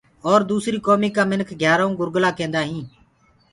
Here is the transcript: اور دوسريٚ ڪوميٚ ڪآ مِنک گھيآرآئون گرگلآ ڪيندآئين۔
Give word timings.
اور 0.29 0.39
دوسريٚ 0.51 0.83
ڪوميٚ 0.87 1.15
ڪآ 1.15 1.23
مِنک 1.29 1.49
گھيآرآئون 1.61 1.93
گرگلآ 1.99 2.29
ڪيندآئين۔ 2.37 2.85